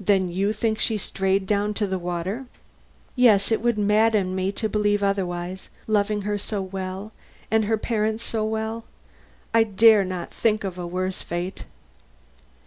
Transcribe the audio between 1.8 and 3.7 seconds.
the water?" "Yes; it